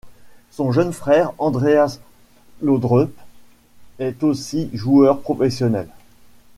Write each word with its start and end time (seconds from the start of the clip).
Son 0.49 0.71
jeune 0.71 0.93
frère, 0.93 1.31
Andreas 1.37 1.99
Laudrup, 2.59 3.15
est 3.99 4.23
aussi 4.23 4.71
joueur 4.73 5.21
professionnel. 5.21 5.87